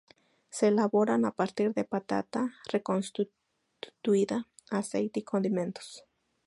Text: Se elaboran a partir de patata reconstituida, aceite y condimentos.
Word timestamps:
Se 0.49 0.69
elaboran 0.69 1.25
a 1.25 1.31
partir 1.35 1.75
de 1.75 1.83
patata 1.83 2.55
reconstituida, 2.73 4.47
aceite 4.71 5.19
y 5.19 5.23
condimentos. 5.23 6.05